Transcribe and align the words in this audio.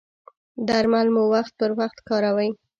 درمل 0.67 1.07
مو 1.13 1.23
وخت 1.33 1.53
پر 1.59 1.71
وخت 1.79 1.97
کاروئ؟ 2.09 2.49